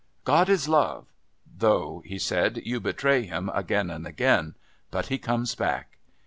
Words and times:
"God 0.23 0.49
is 0.49 0.67
love, 0.67 1.05
though," 1.45 2.01
he 2.03 2.17
said. 2.17 2.63
"You 2.65 2.79
betray 2.79 3.27
Him 3.27 3.51
again 3.53 3.91
and 3.91 4.07
again, 4.07 4.55
but 4.89 5.09
He 5.09 5.19
comes 5.19 5.53
back." 5.53 5.99